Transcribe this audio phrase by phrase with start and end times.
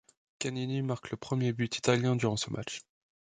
[0.39, 2.81] Canini marque le premier but italien durant ce match.